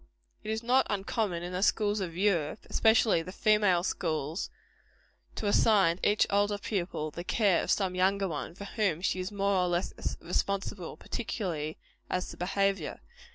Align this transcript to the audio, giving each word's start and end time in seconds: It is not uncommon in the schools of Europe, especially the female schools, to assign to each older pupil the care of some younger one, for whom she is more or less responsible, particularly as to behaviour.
It 0.43 0.49
is 0.49 0.63
not 0.63 0.87
uncommon 0.89 1.43
in 1.43 1.53
the 1.53 1.61
schools 1.61 1.99
of 1.99 2.17
Europe, 2.17 2.65
especially 2.71 3.21
the 3.21 3.31
female 3.31 3.83
schools, 3.83 4.49
to 5.35 5.45
assign 5.45 5.97
to 5.99 6.09
each 6.09 6.25
older 6.31 6.57
pupil 6.57 7.11
the 7.11 7.23
care 7.23 7.61
of 7.61 7.69
some 7.69 7.93
younger 7.93 8.27
one, 8.27 8.55
for 8.55 8.65
whom 8.65 9.01
she 9.03 9.19
is 9.19 9.31
more 9.31 9.53
or 9.57 9.67
less 9.67 9.93
responsible, 10.19 10.97
particularly 10.97 11.77
as 12.09 12.29
to 12.29 12.37
behaviour. 12.37 12.99